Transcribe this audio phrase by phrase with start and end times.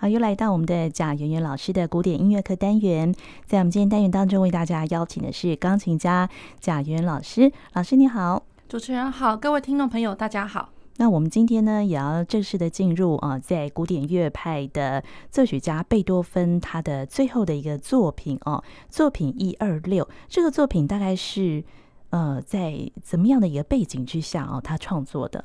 [0.00, 3.12] 好，又来到我们的贾圆圆老师的古典音乐课单元。
[3.46, 7.50] 在我们今天单元当中，为大家邀请的是钢琴家贾圆圆老师。
[7.72, 10.68] 老师你好，主持人好，各位听众朋友大家好。
[10.98, 15.02] 那我们今天呢，也要正式的进入啊，在古典乐派的
[15.32, 20.08] 作曲家贝多芬他的最后的一个作品哦，作品一二六。
[20.28, 21.64] 这个作品大概是
[22.10, 25.44] 呃，在怎么样的一个背景之下哦，他创作的？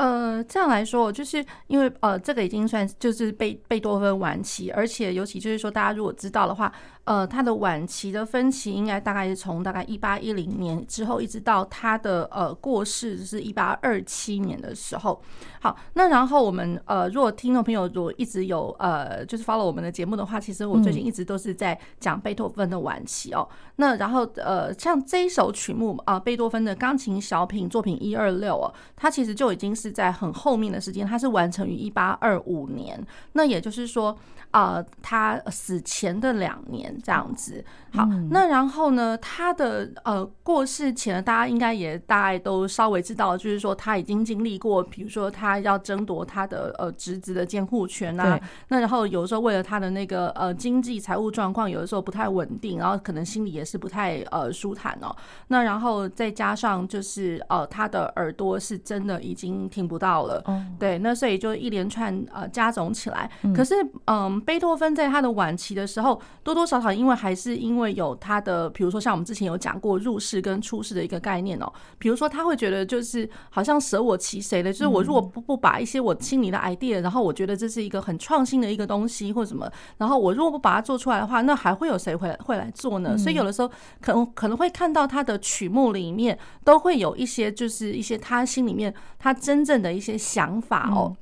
[0.00, 6.72] 呃，这样来说，就是因为呃，这个已经算就是贝贝多芬晚期，而且尤其就是说，大家如果知道的话，
[7.04, 15.20] 呃，他的晚期的分歧应该大概是从大概一八一零年之后，一直到他的呃过世是一八二七年的时候。
[15.60, 23.46] 好，那然后我们呃，如果听众朋友如果一直有呃，就是 follow 我们的节目的话，其实我最近一直都是在讲贝多芬的晚期哦。
[23.76, 29.90] 那然后呃，像这一首曲目啊，贝多芬的钢琴小品作品一二六哦，它其实就已经是。
[29.90, 34.16] 在很后面的时间，它是完成于一八二五年，那也就是说，
[34.52, 37.64] 呃，他死前的两年这样子。
[37.92, 55.14] 好，那然后呢，他的呃过世前，大家应该也大概都稍微知道，就是说他已经经历过，比如说他要争夺他的呃侄子的监护权啊，那然后有时候为了他的那个呃经济财务状况，有的时候不太稳定，然后可能心里也是不太呃舒坦哦。
[55.48, 60.40] 那然后再加上就是呃他的耳朵是真的已经听不到了，
[60.78, 63.74] 对，那所以就一连串呃加总起来，可是
[64.06, 83.16] 嗯，贝多芬在他的晚期的时候，多多少少因为还是因为因为有他的，比如说像我们之前有讲过入世跟出世的一个概念哦，比如说他会觉得就是好像舍我其谁的，就是我如果不不把一些我心里的 idea，然后我觉得这是一个很创新的一个东西或什么，然后我如果不把它做出来的话，那还会有谁会会来做呢？
[83.18, 91.16] 所以有的时候可能可能会看到他的曲目里面都会有一些就是一些他心里面他真正的一些想法哦。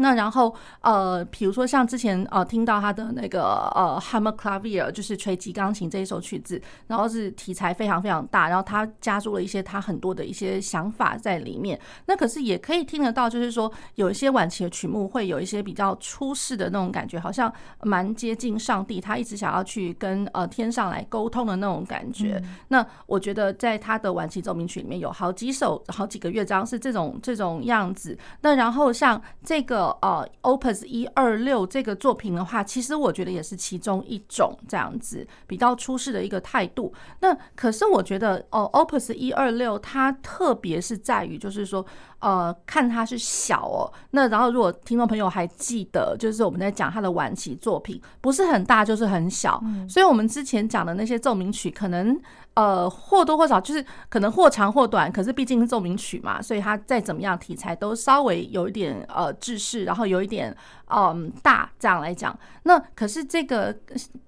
[0.00, 11.78] 那然后呃，比如说像之前呃听到他的那个呃 Hammer Clavier，就是锤击钢琴这一首曲子，然后是题材非常非常大，然后他加入了一些他很多的一些想法在里面。
[12.06, 22.40] 那可是也可以听得到，就是说有一些晚期的曲目会有一些比较出世的那种感觉，好像蛮接近上帝，他一直想要去跟呃天上来沟通的那种感觉。
[22.68, 28.16] 那我觉得在他的晚期奏鸣曲里面有好几首、好几个乐章是这种这种样子。
[28.42, 29.87] 那然后像这个。
[30.02, 36.92] 呃，Opus 一二六这个作品的话，其实我觉得也是其中一种这样子比较出世的一个态度。
[37.20, 41.84] 那可是我觉得，哦，Opus 一二六它特别是在于，就是说。
[42.20, 52.20] 呃，看它是小哦，那然后如果听众朋友还记得，就是我们在讲他的晚期作品，不是很大就是很小，所以我们之前讲的那些奏鸣曲，可能
[52.58, 60.56] 呃或多或少就是可能或长或短，可是毕竟是奏鸣曲嘛，所以它再怎么样题材都稍微有一点呃制式，然后有一点。
[60.90, 63.76] 嗯，大这样来讲，那可是这个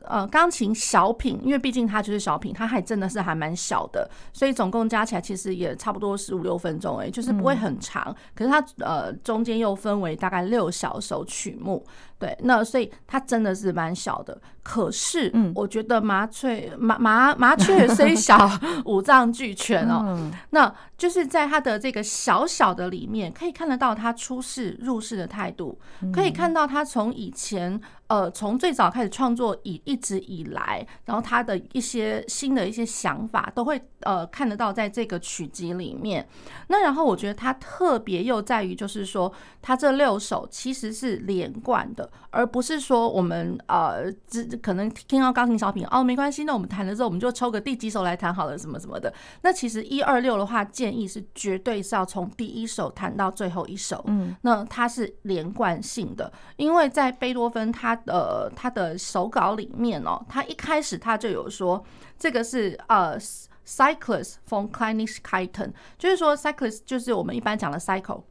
[0.03, 8.15] 呃钢琴小品，因为毕竟它就是小品，它还真的是还蛮小的，所以总共加起来其实也差不多十五六分钟，哎，就是不会很长。
[8.35, 11.85] 可是它呃中间又分为大概六小首曲目。
[12.19, 18.39] 对，那所以它真的是蛮小的，可是我觉得麻雀麻麻麻雀虽小，
[18.85, 20.31] 五脏俱全哦。
[20.51, 25.79] 那就是在它的这个小小的里面，可以看得到它出世入世的态度，
[26.13, 27.81] 可以看看到他从以前。
[28.11, 36.29] 呃，从最早开始创作以一直以来，然后他的一些新的一些想法都会呃看得到在这个曲集里面。
[36.67, 39.33] 那然后我觉得他特别又在于，就是说
[39.63, 49.15] 他这六首其实是连贯的，而不是说我们呃只可能听到钢琴小品哦没关系，那我们弹了之后我们就抽个第几首来弹好了什么什么的。
[49.43, 58.00] 那其实一二六的话，建议是绝对是要从第一首弹到最后一首，嗯，那它是连贯性的，因为在贝多芬他。
[58.07, 61.85] 呃，他的手稿里面哦，他一开始他就有说，
[62.19, 63.19] 这个是呃
[63.67, 68.23] ，Cyclus von Kleinigkeiten，就是说 Cyclus 就是我们一般讲的 cycle。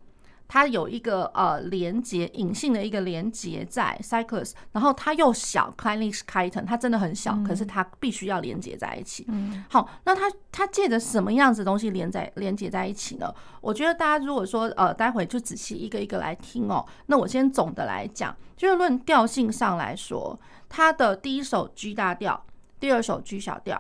[0.50, 9.26] 它有一个呃连接，隐性的一个连接在 cyclus，然后它又小 Kleinigkeiten，它真的很小，可是它必须要连接在一起。
[9.28, 13.32] 嗯，好，那它它借着什么样子的东西连在连接在一起呢？
[13.62, 22.44] 我觉得大家如果说呃待会就仔细一个一个来听哦，那我先总的来讲，就是论调性上来说，它的第一首 G 大调，
[22.80, 23.80] 第二首 G 小调，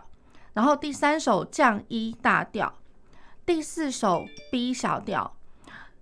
[0.53, 2.71] 然后第三首降 E 大调，
[3.43, 5.35] 第四首 B 小调。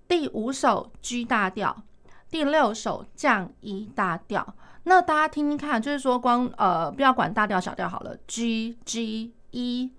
[0.08, 1.84] 第五首 G 大调，
[2.30, 4.56] 第六首降一大调。
[4.84, 9.92] 那大家听听看，就是说光呃不要管大调小调好了，G G E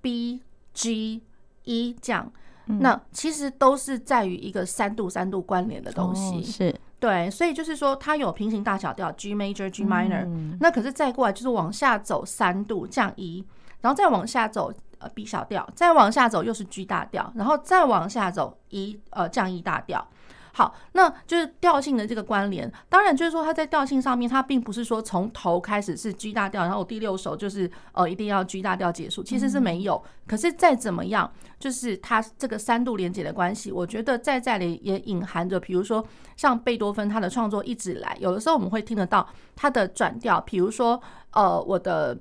[0.00, 0.40] B
[0.72, 1.22] G
[1.64, 2.30] E 降，
[2.66, 6.42] 那其实都是在于一个三度三度关联的东西。
[6.44, 6.74] 是。
[6.98, 13.44] 对，所以就是说它有平行大小调 G major G minor，、嗯、那可是再过来就是往下走三度降一
[13.82, 20.06] 然后再往下走呃 B 小调，再往下走又是 G 大调，然后再往下走一呃降 E 大调。
[20.52, 22.72] 好，那就是调性的这个关联。
[22.88, 30.02] 当然，就是说它在调性上面，它并不是说从头开始是 G 大调，然后第六首就是呃一定要 G 大调结束，其实是没有。
[30.26, 36.02] 可是再怎么样，就是它这个三度连接的关系，我觉得在这里也隐含着，比如说
[36.38, 40.98] 像贝多芬他的创作一直来，有的时候我们会听得到他的转调，比如说
[41.32, 42.18] 呃我的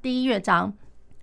[0.00, 0.72] 第一乐章。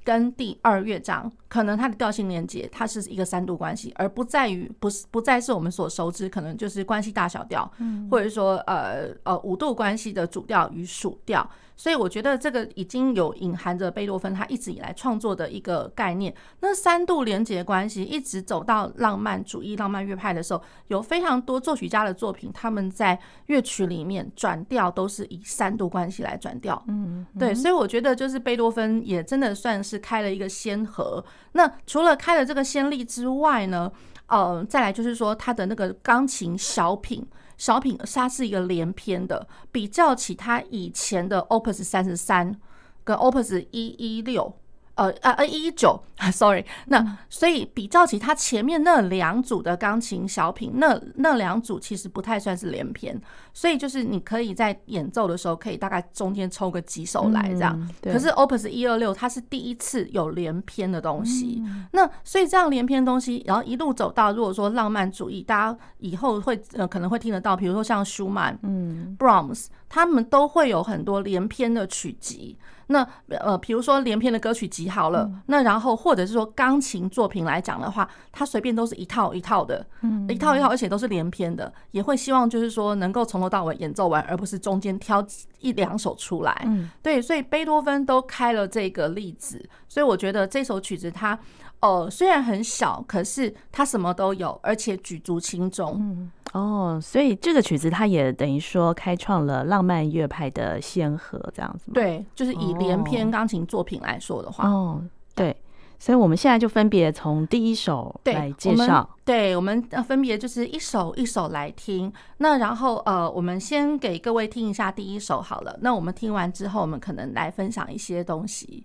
[0.08, 7.70] 跟第二乐章，可能它的调性连接，它是一个三度关系，而不在于不是不再是我们所熟知，可能就是关系大小调，
[8.10, 11.46] 或者说呃呃五度关系的主调与属调。
[11.78, 16.34] 所以我觉得这个已经有隐含着贝多芬他一直以来创作的一个概念。
[16.60, 26.84] 那三度连结关系一直走到浪漫主义、浪漫乐派的时候，有非常多作曲家的作品，他们在乐曲里面转调都是以三度关系来转调。
[26.88, 31.24] 嗯，对，所以我觉得就是贝多芬也真的算是开了一个先河。
[31.52, 33.92] 那除了开了这个先例之外呢，
[34.26, 37.24] 呃，再来就是说他的那个钢琴小品。
[37.58, 42.60] 小品它是一个连篇的，比较起它以前的 Opus 三十三
[43.04, 44.54] 跟 Opus 一一六。
[44.98, 46.00] 呃呃呃，一一九
[46.34, 53.20] ，sorry，那所以比较起他前面那两组的钢琴小品，那那两组其实不太算是连篇，
[53.54, 57.80] 所以就是你可以在演奏的时候，可以大概中间抽个几首来这样。
[57.80, 72.58] 嗯、可是 Opus 一二六它是第一次有连篇的东西，嗯、那所以这样连篇东西，然后一路走到如果说浪漫主义，大家以后会呃可能会听得到，比如说像舒曼、嗯，Brahms，他们都会有很多连篇的曲集。
[72.88, 85.26] 那呃，比如说连篇的歌曲集好了，嗯、那然后或者是说钢琴作品来讲的话，它随便都是一套一套的，嗯，一套一套，而且都是连篇的，也会希望就是说能够从头到尾演奏完，而不是中间挑
[85.60, 86.64] 一两首出来。
[86.66, 91.38] 嗯，对，所以贝多芬都开了这个例子，所以我觉得这首曲子它。
[91.80, 95.96] 哦，虽然很小，可是它什么都有，而且举足轻重。
[96.00, 101.92] 嗯，哦，所以这个曲子它也等于说开创了浪漫乐派的先河，这样子。
[101.92, 105.02] 对，就是以连篇钢琴作品来说的话，哦，
[105.36, 105.56] 对，
[106.00, 109.08] 所以我们现在就分别从第一首来介绍。
[109.24, 112.12] 对，我们分别就是一首一首来听。
[112.38, 115.78] 那然后呃，我们先给各位听一下第一首好了。
[115.82, 118.84] 那我们听完之后，我们可能来分享一些东西。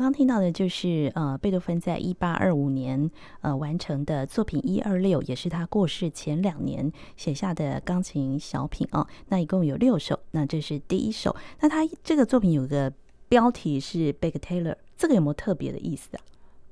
[0.00, 3.10] 刚刚听到的就是呃，贝多芬在一八二五年
[3.42, 9.06] 呃完成的作品一二六，也是他过世前两年写下的钢琴小品哦。
[9.28, 11.36] 那一共有六首，那这是第一首。
[11.60, 12.90] 那他这个作品有个
[13.28, 16.20] 标题是 Big Taylor 这个有没有特别的意思啊？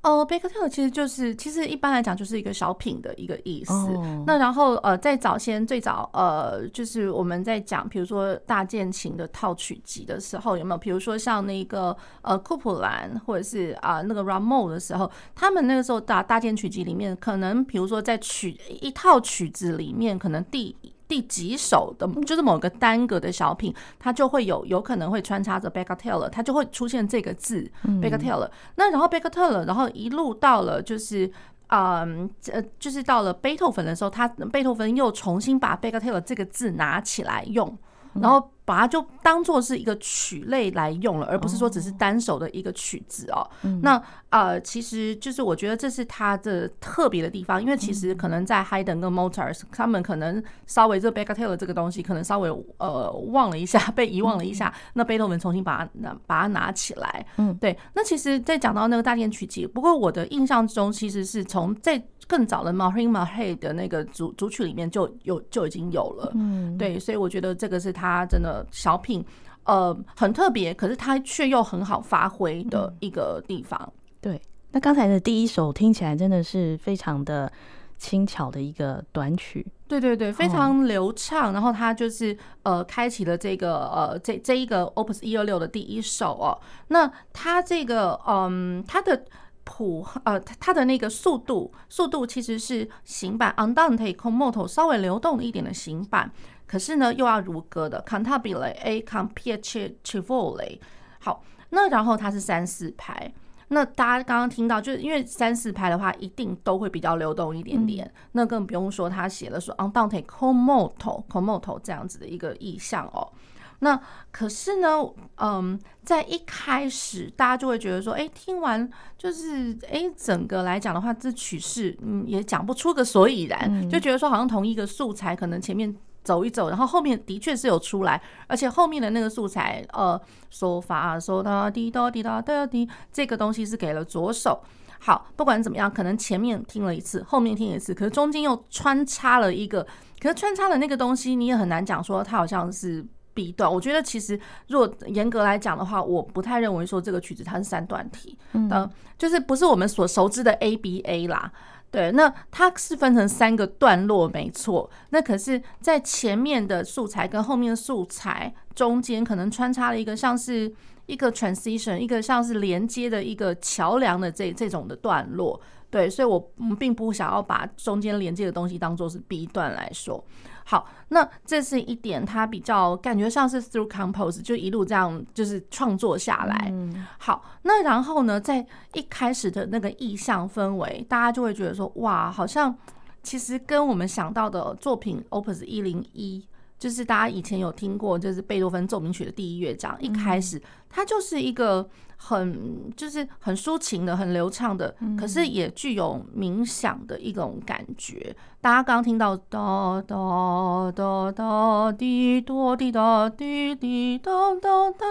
[0.09, 3.73] 哦，Bagatelle 其实就是，其实一般来讲就是一个小品的一个意思。
[3.75, 4.25] Oh.
[4.27, 10.79] 那然后呃，在早先最早呃，就是我们在讲，比如说大键琴的套曲集的时候，有没有？
[10.79, 20.75] 比如说像那个呃库普兰或者是啊、呃、那个 Rameau 的时候，他们那个时候大大键曲集里面，可能比如说在曲一套曲子里面，可能第
[21.09, 28.49] 第几首的，就是某个单个的小品，它就会有有可能会穿插着 Bagatelle，它就会出现这个字 Bagatelle。
[28.77, 31.29] 那然后 Bagatelle，然后一路到了就是，
[31.69, 37.77] 嗯，呃，就是到了贝多芬的时候，他贝多芬又重新把 Bagatelle 这个字拿起来用，
[38.13, 38.51] 然后。
[38.69, 43.49] 把它就当做是一个曲类来用了，而不是说只是单首的一个曲子哦。
[43.81, 54.71] 那呃，其实就是我觉得这是它的特别的地方，因为其实可能在 Haydn 跟 Mozart 他们可能稍微这 Backteller 这个东西可能稍微呃忘了一下，被遗忘了一下。
[54.93, 57.75] 那贝多芬重新把它拿把它拿起来，嗯，对。
[57.95, 66.97] 那其实，在讲到那个大键曲集，不过我的印象中其实是从在更早的 Marin Marais 的那个组组曲里面就有就已经有了，嗯，对。
[67.01, 68.65] 所以我觉得这个是他真的。
[68.71, 69.25] 小品，
[69.65, 73.81] 呃，很特别，可是他却又很好发挥的一个地方。
[73.83, 74.43] 嗯、对，
[74.73, 77.51] 那刚才的第一首听起来真的是非常的
[77.97, 81.53] 轻巧的一个短曲，对对对，非常流畅。
[81.53, 86.59] 然后它就是呃，开启了这个呃，这这一个 Opus 一二六的第一首哦。
[86.89, 89.25] 那它这个嗯，它的
[89.69, 96.33] 谱呃，它它的那个速度速度其实是行板 Andante con moto 稍微流动一点的行板。
[96.67, 100.79] 可是呢，又要如歌的 cantabile a con piacevole。
[101.21, 103.31] 好，那然后它是三四拍。
[103.69, 108.07] 那大家刚刚听到，就是因为三四拍的话，一定都会比较流动一点点。
[108.07, 113.31] 嗯、那更不用说他写了说 andante con moto con moto 这样子的一个意象哦。
[113.81, 114.99] 那可是呢，
[115.37, 125.95] 嗯，在一开始大家就会觉得说，哎，听完就是哎，整个来讲的话，这曲式嗯也讲不出个所以然，就觉得说好像同一个素材，可能前面。
[126.25, 130.21] 走一走，然后后面的确是有出来，而且后面的那个素材，呃，
[130.53, 134.61] 嗦发嗦哒滴哒滴哒哒滴，这个东西是给了左手。
[134.99, 139.87] 好，不管怎么样，可能前面听了一次，后面听一次，可是中间又穿插了一个，
[140.21, 143.03] 可是穿插的那个东西，你也很难讲说它好像是
[143.39, 143.73] B 段。
[143.73, 151.53] 我觉得其实如果严格来讲的话，我不太认为说这个曲子它是三段体，嗯、呃，就是不是我们所熟知的 ABA 啦。
[151.91, 154.91] 对，那它是分成三个段落，没错。
[155.11, 160.71] 那可是，在前面的素材跟后面的素材中间，可能穿插了一个像是
[161.07, 165.59] 一个 transition，一个像是连接的一个桥梁的这这种的段落。
[165.91, 170.23] 对，所以我们并不想要把中间连接的东西当做是 B 段来说。
[170.65, 176.73] 好，那这是一点，它比较感觉像是 through compose，就一路这样就是创作下来。
[177.19, 182.77] 好，那然后呢，在一开始的那个意象氛围，大家就会觉得说，哇，好像
[183.23, 186.47] 其实跟我们想到的作品 Opus 一零一。
[186.79, 198.35] 就是大家以前有听过，就是贝多芬奏鸣曲的第一乐章，一开始它就是一个很就是很抒情的、很流畅的，可是也具有冥想的一种感觉。
[198.61, 205.07] 大家刚刚听到哒哒哒哒滴哆滴哒滴滴哒哒哒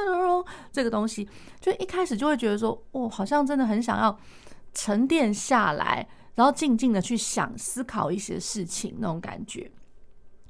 [0.71, 1.27] 这个东西，
[1.59, 4.17] 就一开始就会觉得说，哦，好像真的很想要
[4.73, 9.69] 沉淀下来，然后静静的去想、思考一些事情那种感觉。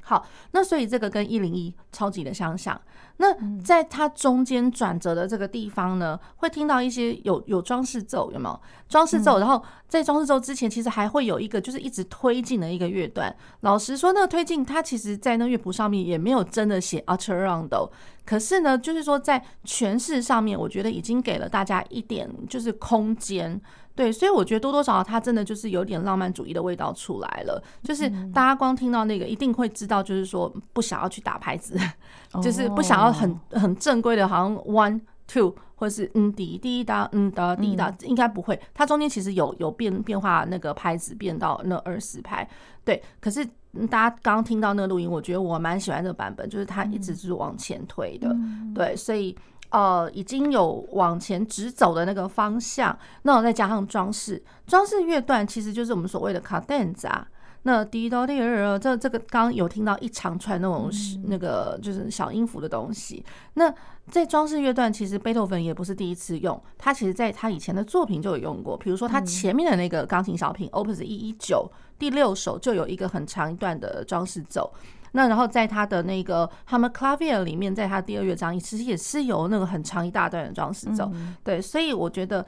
[0.07, 2.79] 好，那所以这个跟一零一超级的相像。
[3.17, 3.27] 那
[3.61, 9.37] 在它中间转折的这个地方呢，会听到一些有有装饰奏，有没有装饰奏？
[9.37, 13.35] 然后在装饰奏之前，其实还会有一个就是一直推进的一个乐段。
[13.61, 17.89] 老实说，那个推进它其实在那乐谱上面也没有真的写 Alterando，
[18.25, 23.59] 可是呢，就是说在诠释上面，我觉得已经给了大家一点就是空间。
[23.97, 31.75] 对，所以我觉得多多少少它真的就是有点浪漫主义的味道出来了，就是大家光听到那个一定会知道，就是说不想要去打拍子，
[32.43, 38.59] 就是不想要很很正规的，好像 one two 或者是嗯滴滴答嗯答滴答，应该不会。
[38.71, 42.47] 它中间其实有有变变化，那个拍子变到那二十拍，
[42.85, 43.01] 对。
[43.19, 43.43] 可是
[43.89, 48.35] 大家刚刚听到那个录音，我觉得我蛮喜欢这个版本，就是它一直是往前推的，
[48.75, 49.35] 对，所以。
[49.69, 57.23] 呃，已经有往前直走的那个方向，那我再加上装饰，装饰乐段其实就是我们所谓的 cadenza。
[57.63, 60.89] 那滴答滴答，这这个刚刚有听到一长串那种
[61.25, 63.25] 那个就是小音符的东西。
[63.55, 63.73] 那
[64.09, 68.77] 在装饰乐段，其实贝多芬也不是第一次用，他其实在他以前的作品就有用过。
[68.77, 71.69] 比如说他前面的那个钢琴小品 Opus 一一九
[71.99, 74.71] 第六首就有一个很长一段的装饰奏。
[75.17, 81.11] 那然后在他的那个 Hammerklavier 里面，在他第二乐章其实也是有那个很长一大段的装饰奏。
[81.43, 82.45] 对，所以我觉得。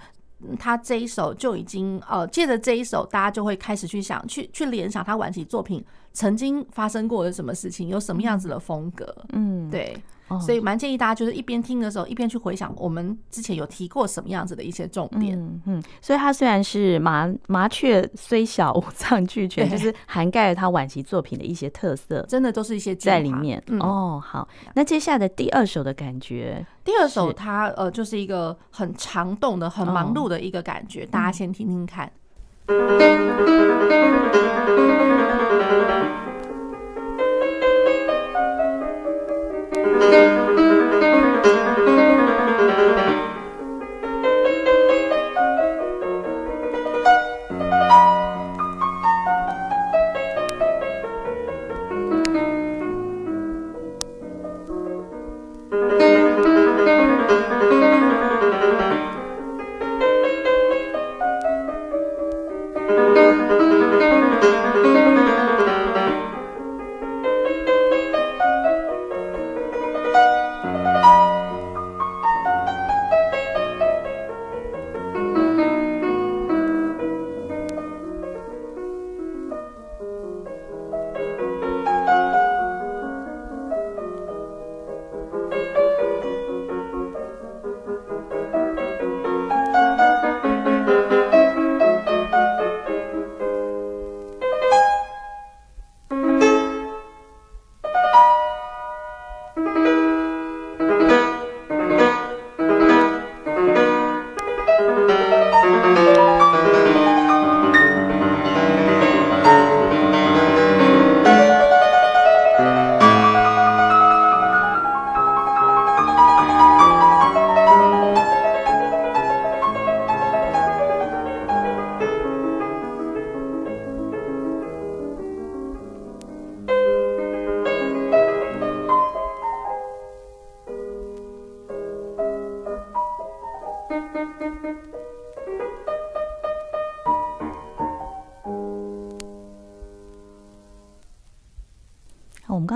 [0.58, 5.84] 他这一首就已经呃，借着这一首，大家就会开始去想，去去联想他晚期作品
[6.14, 9.14] 曾经发生过的什么事情，有什么样子的风格。
[9.34, 10.02] 嗯，对。
[10.40, 15.40] 所以蛮建议大家就是一边听的时候，一边去回想我们之前有提过什么样子的一些重点。
[15.40, 15.84] 嗯嗯。
[16.02, 23.64] 所以它虽然是麻麻雀虽小五脏俱全，就是涵盖了他晚期作品的一些特色，真的都是一些在里面。
[23.80, 24.48] 哦，好。
[24.76, 32.12] 那接下来的第二首的感觉，第二首它呃就是一个很长动的、很忙碌的一个感觉，大家先听听看。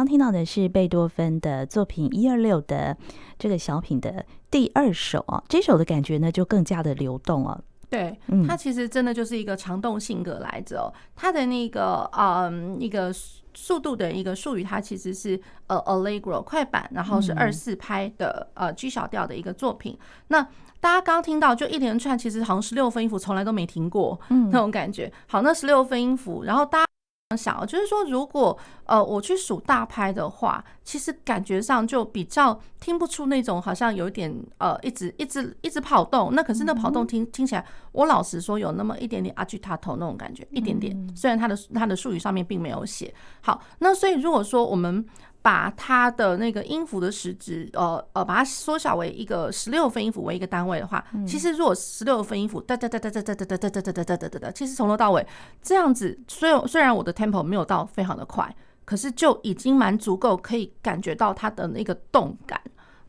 [0.06, 2.98] 听到的是贝多芬的作品一二六的
[3.38, 7.60] 这个小品的第二首啊，这首的感觉呢就更加的流动啊。
[7.90, 10.90] 对，它其实真的就是一个长动性格来着哦。
[11.16, 13.14] 它的那个嗯一个
[13.54, 19.96] 速度的一个术语，它其实是呃 Allegro 快板，然后是二四拍的呃 G 小调的一个作品。
[20.30, 20.42] 那
[20.80, 25.14] 大家刚刚听到就一连串，其实好像十六分音符从来都没停过，嗯，那种感觉。
[25.28, 26.93] 好，那十六分音符，然后大家。
[27.36, 36.34] 想，就是说，如果呃我去数大拍的话，其实感觉上就比较听不出那种好像有点呃一直一直一直跑动。
[36.34, 40.96] 那可是那跑动听听起来，我老实说有那么一点点 agitato 那种感觉，一点点。
[41.16, 43.14] 虽然它的它的术语上面并没有写。
[43.42, 45.06] 好，那所以如果说我们。
[45.44, 55.28] 把它的那个音符的时值，呃呃，把它缩小为一个十六分音符为一个单位的话，其实如果十六分音符哒哒哒哒哒哒哒哒哒哒哒哒哒哒哒，其实从头到尾
[55.62, 62.62] 这样子，虽然虽然我的 tempo 没有到非常的快，可是就已经蛮足够可以感觉到它的那个动感，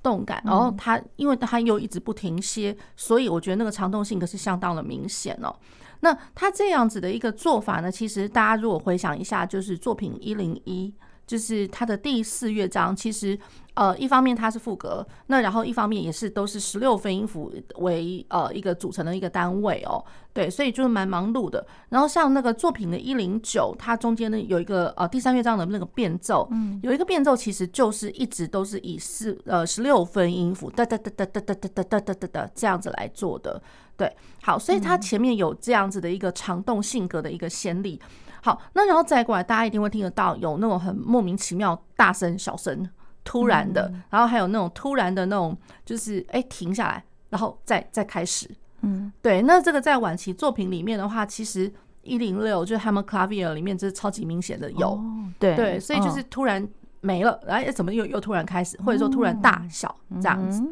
[0.02, 0.42] 动感。
[0.44, 5.54] 然后它因为它又一直不停歇，所以我觉得那个长动性可是相当的明显哦。
[6.00, 10.92] 那它这样子的一个做法呢，其实大家如果回想一下，就是作品一零一。
[11.26, 13.38] 就是它的第四乐章，其实
[13.74, 21.66] 呃，一方面它是副格，那然后一方面也是都是十六分音符为呃一个组成的一个单位哦，对，所以就是蛮忙碌的。
[21.88, 33.60] 然后像那个作品的一零九，它中间呢有一个呃第三乐章的那个变奏，嗯，有一个变奏其实就是一直都是以四呃十六分音符哒哒哒哒哒哒哒哒哒哒哒这样子来做的，
[33.96, 37.98] 对，好，所以它前面有这样子的一个长动性格的一个先例。
[38.44, 42.86] 好，那然后再过来，大家一定会听得到有那种很莫名其妙大声、小声、
[43.24, 48.46] 突然的，然后还有那种突然的那种，就是哎停下来，然后再再开始。
[48.82, 49.40] 嗯，对。
[49.40, 55.00] 那这个在晚期作品里面的话，其实一零六就是 Hammerklavier 里面，这是超级明显的有。
[55.38, 56.68] 对对，所以就是突然
[57.00, 60.62] 没了，然后怎么又又突然开始，或者说突然大小这样子。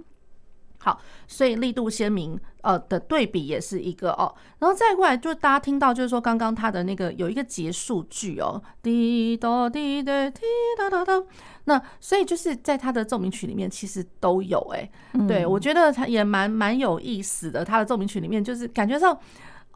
[0.84, 10.42] 好，所以力度鲜明，呃的对比也是一个哦，然后再过来就大家听到就是说刚刚他的那个有一个结束句哦，滴答滴答滴
[10.76, 11.22] 答答答，
[11.66, 19.16] 那所以就是在他的奏鸣曲里面其实都有哎、欸，对我觉得他也蛮蛮有意思的，他的奏鸣曲里面就是感觉上。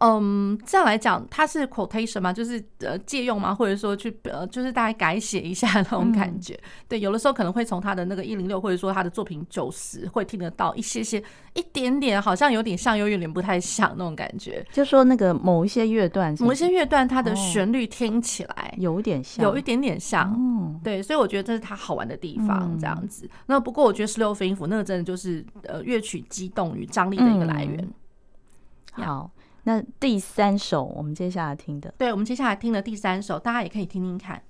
[0.00, 2.30] 嗯，这样来讲，它是 quotation 吗？
[2.30, 3.54] 就是呃借用吗？
[3.54, 6.52] 或者说去呃，就是大概改写一下那种感觉。
[6.52, 11.22] 嗯、对，有的时候可能会从他的那个一零六，或者说他的作品九十，会听得到一些些
[11.54, 14.62] 一点点，好像有点像，又有点不太像那种感觉。
[14.70, 20.30] 就说那个某一些乐段某一些乐段，它的旋律听起来、哦、有点像，有一点点像。
[20.36, 23.24] 嗯，对，所以我觉得这是它好玩的地方，这样子。
[23.24, 27.78] 嗯、那不过我觉得十六分音符那个真的就是呃乐曲激动与张力的一个来源。
[28.98, 29.30] 嗯、好。
[29.66, 34.40] 那第三首，我们接下来听的，对，我们接下来听的第三首，大家也可以听听看。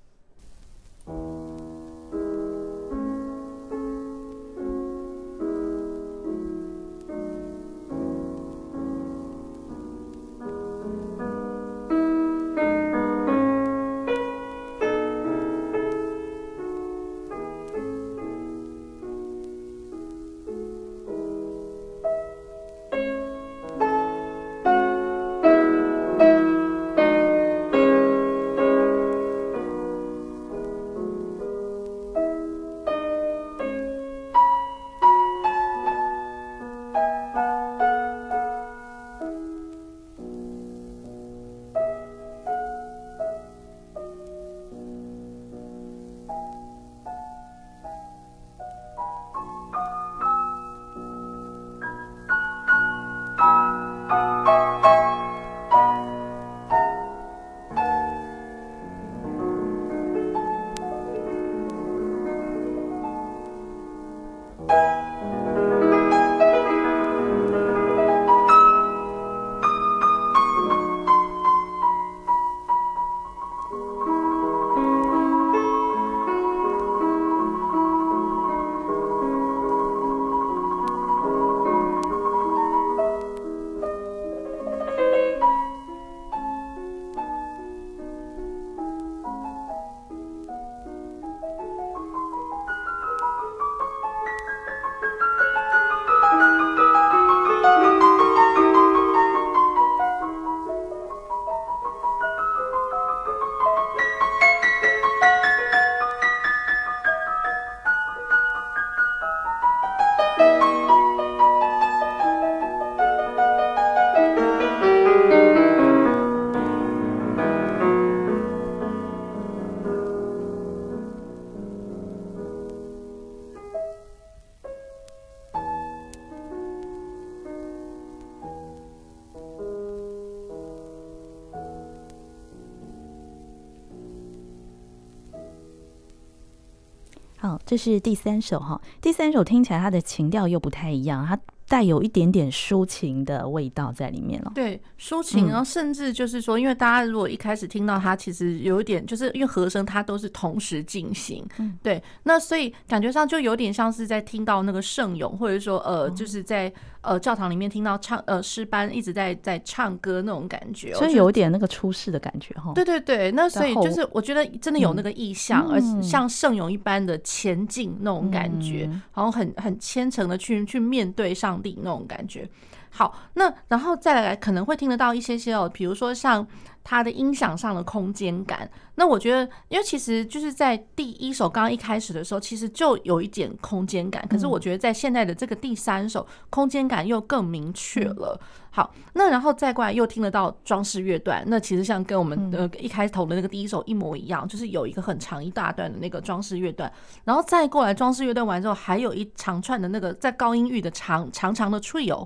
[137.67, 138.81] 这是第三首哈。
[139.01, 144.51] 第三首听起来它的情调又不太一样，它带有一点点抒情的味道在里面了。
[144.55, 151.45] 对，抒情，然后甚至就是说，因为大家如果一开始听到它，其实有一点，就是因为和声它都是同时进行，
[151.83, 156.73] 对，那所以感觉上就有点像是在听到那个圣咏，或者说呃，就是在。
[157.07, 162.73] 呃，教堂里面听到唱呃诗班一直在在唱歌那种感觉，所以有点那个出世的感觉哈。
[162.75, 172.47] 对对对，那所以就是我觉得真的有那个意象，而像圣咏一般的前进那种感觉，然后很很虔诚的去去面对上帝那种感觉。
[172.89, 176.45] 好，那然后再来可能会听得到一些些哦，比如说像。
[176.89, 184.25] 它的音响上的空间感，那我觉得，因为其实就是在第一首刚刚一开始的时候，其实就有一点空间感。
[184.29, 188.39] 可是我觉得在现在的这个第三首，空间感又更明确了。
[188.69, 196.89] 好，那然后再过来又听得到装饰乐段，那其实像跟我们的一开头的那个第一首一模一样，就是有一个很长一大段的那个装饰乐段，
[197.25, 202.25] 然后再过来装饰乐段完之后，还有一长串的那个在高音域的长长长的 trio。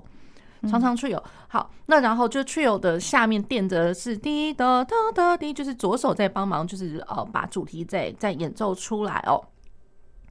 [0.68, 9.42] 常常 trio 好，那然后就 trio 的下面垫着是滴答答答滴，就是左手在帮忙，就是呃把主题再再演奏出来哦。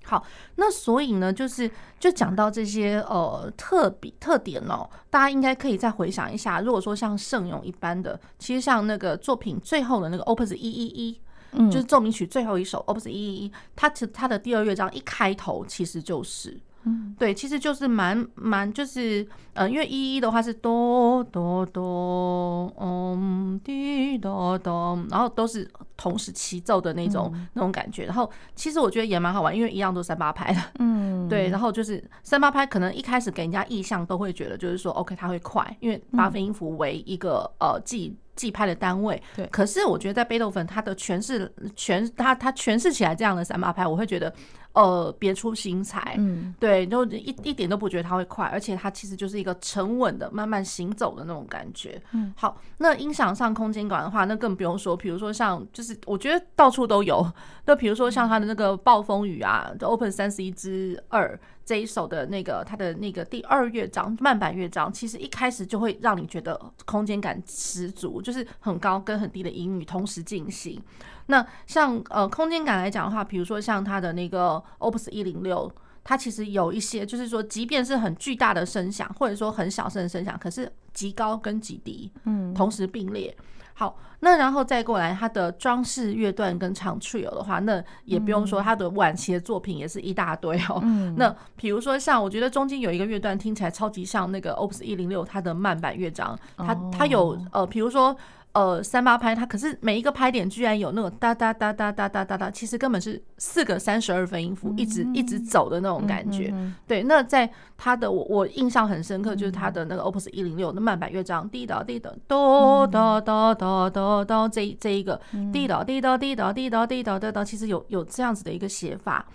[0.04, 6.62] 好，那所以呢，就是就讲到这些呃特比特点哦，大家应该可以再回想一下。
[6.62, 11.22] 如果说像圣咏一般的，其实像那个作品最后的那个 Opus 一一一，
[11.70, 16.60] 就是奏鸣曲最后一首 Opus 一一一，它其实它的第二乐章一开头其实就是。
[16.84, 39.22] 嗯，对，其实就是蛮蛮就是，呃，因为一一的话是哆哆哆，嗯，滴哆哆，然后都是同时齐奏的那种、嗯、那种感觉，然后其实我觉得也蛮好玩，因为一样都是三八拍的，嗯，对，然后就是三八拍可能一开始给人家印象都会觉得就是说，OK，它会快，因为八分音符为一个、嗯、呃记记拍的单位。
[39.36, 44.34] 对，可是我觉得在贝多芬他的诠释诠他他诠释起来这样的三八拍，我会觉得。
[44.74, 52.02] 呃，别出心裁，嗯，对，就一一点都不觉得它会快，而且它其实就是一个沉稳的、慢慢行走的那种感觉。
[52.14, 57.30] 嗯，好，那音响上空间感的话，那更不用说，比如说像，就是我觉得到处都有。
[57.66, 61.38] 那比如说像它的那个暴风雨啊，就 Open 三十一之二
[61.72, 70.82] 这一首的那个它的那个第二乐章慢板乐章，其实一开始就会让你觉得空间感十足，就是很高跟很低的音域同时进行。
[71.28, 75.72] 那像呃空间感来讲的话，比如说像它的那个 Opus 一零六，
[76.04, 83.34] 它其实有一些就是说，即便是很巨大的声响，或者说很小声的声响，可是极高跟极低，嗯，同时并列。
[83.82, 90.80] 好，那然后再过来他的装饰乐段跟长 trio 的话，那也不用说，他的晚期的作品也是一大堆哦。
[90.84, 98.16] 嗯、那比如说像我觉得中间有一个乐段听起来超级像那个 Opus 一零六它的慢板乐章，它它有呃，比如说。
[98.54, 106.54] 呃，三八拍它，可是每一个拍点居然有那种哒哒哒哒哒哒哒哒，其实根本是四个三十二分音符，一直一直走的那种感觉。
[106.86, 115.22] 对，那在它的我我印象很深刻，就是它的那个 Opus 一零六的慢板乐章，滴答滴答哆哆哆哆哆哆，这这一个
[115.54, 119.26] 滴答滴答滴答滴答滴答滴答，其实有有这样子的一个写法。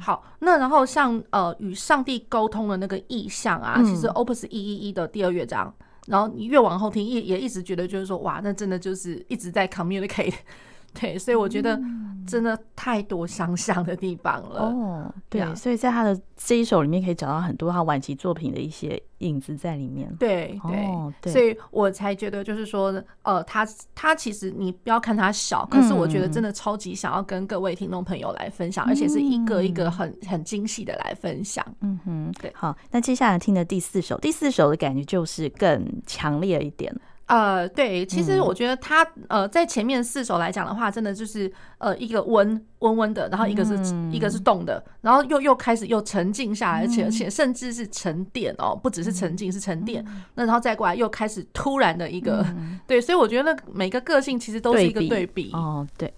[0.00, 5.74] 好，那然后像呃与上帝沟通的那个意象啊，其实 Opus 一一一的第二乐章。
[6.06, 10.34] 然后你越往后听，也也一直觉得就是说，哇，那真的就是一直在 communicate，
[10.92, 11.80] 对，所以我觉得
[12.26, 14.62] 真的太多相像的地方了。
[14.62, 19.00] 哦，对，所以在他的这一首里面可以找到很多他晚期作品的一些。
[19.20, 31.62] 影子在里面，对对，哦、对，所以我才觉得就是说，呃，他他其实你不要看他小，可是我觉得真的超级想要跟各位听众朋友来分享，嗯、而且是一个一个很很精细的来分享。
[31.82, 32.50] 嗯哼，对。
[32.54, 36.90] 好，那接下来听的第四首，第四首的感觉就是更强烈一点。
[37.30, 50.04] 呃，对，其实我觉得他呃，在前面四首来讲的话，真的就是呃一个温温温的，然后一个是、嗯、一个是动的，然后又又开始又沉静下来，而且而且甚至是沉淀哦，不只是沉静，是沉淀。
[50.34, 55.52] 那然后再过来又开始突然的一个，嗯、 对，所以我觉得那每个个性其实都是一个对比。
[55.52, 56.12] 哦，对。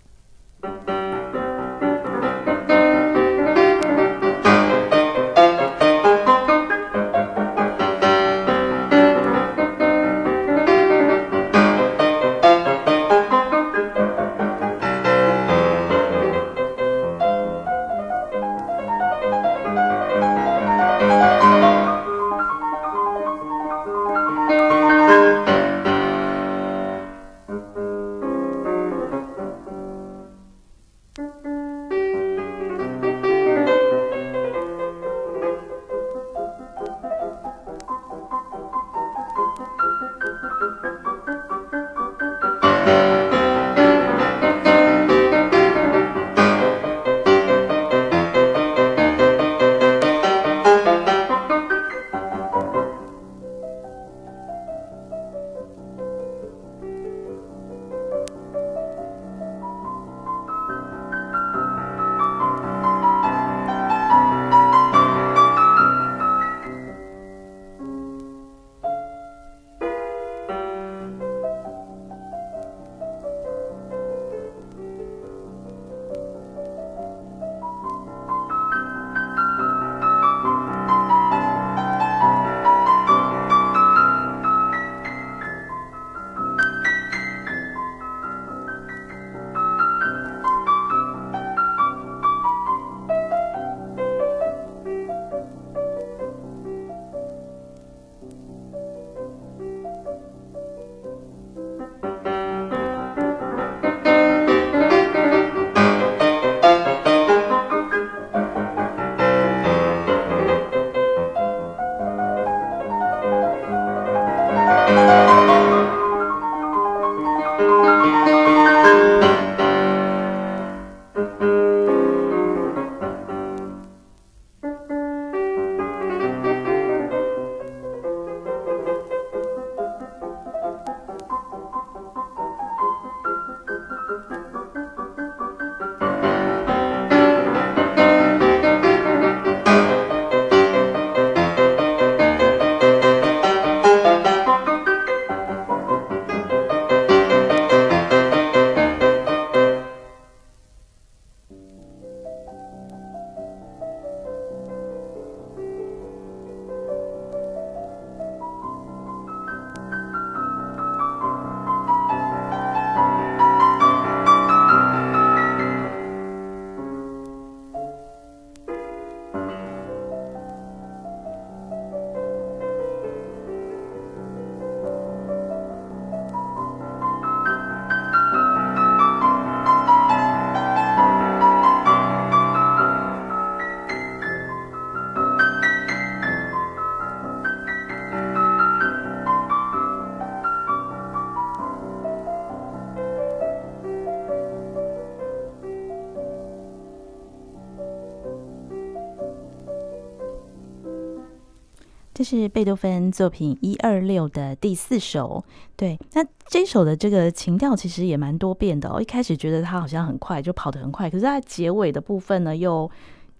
[202.38, 205.44] 是贝多芬作品一二六的第四首。
[205.76, 209.00] 对，那这首的这个情调其实也蛮多变的哦。
[209.00, 212.90] 一开始觉得它好像很快，就跑得很快，可是它结尾的部分呢，又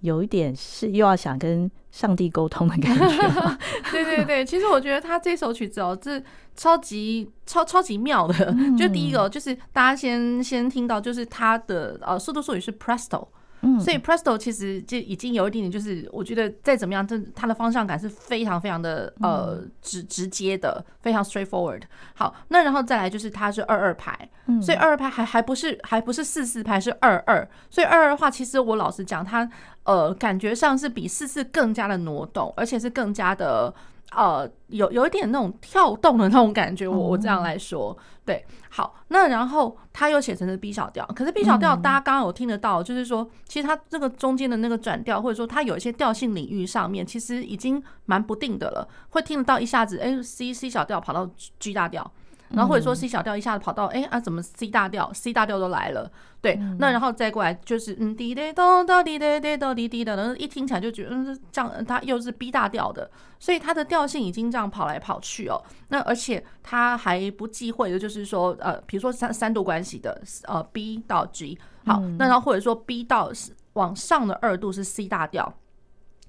[0.00, 3.06] 有一点是又要想跟上帝沟通的感觉。
[3.90, 6.22] 对对对，其实我觉得他这首曲子哦，这
[6.54, 8.52] 超级超超级妙的。
[8.58, 13.28] 嗯、就第一个就是大家先先听到，就是它的呃速度术语是 Presto。
[13.62, 21.82] 嗯，所以 Presto 其实就已经有一点点，就是我觉得再怎么样，这它的方向感是非常非常的呃直直接的，非常 straightforward。
[22.14, 24.28] 好，那然后再来就是它是二二拍，
[24.60, 27.48] 所以二二拍还还不是还不是四四拍，是二二。
[27.70, 29.48] 所以二二的话，其实我老实讲，它
[29.84, 33.72] 呃感觉上是比四四更加的挪动，而且是更加的。
[34.14, 52.10] 呃，有有一点那种跳动的那种感觉，我我这样来说，对，好，那然后他又写成了 B 小调，可是 B 小调大家刚刚有听得到，就是说，其实它这个中间的那个转调，或者说它有一些调性领域上面，其实已经蛮不定的了，会听得到一下子，哎，C C 小调跑到 G 大调。
[52.54, 56.10] 然后或者说 C 小调一下子跑到哎啊，怎么 C 大调 C 大调都来了，
[56.40, 65.62] 对，那然后再过来就是嗯滴滴咚咚滴滴滴咚滴滴的，然后一听起来就觉得嗯这样，它又是 B 大调的，所以它的调性已经这样跑来跑去哦。
[65.88, 73.30] 那而且它还不忌讳的，就是说呃，比如说三三度关系的呃 B 到 G，好，那然后或者说 B 到
[73.74, 75.52] 往上的二度是 C 大调。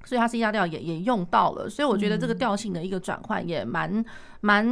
[0.05, 4.03] 所以它 C 大调也也用到了，所以我觉得这个调性的一个转换也蛮
[4.41, 4.65] 蛮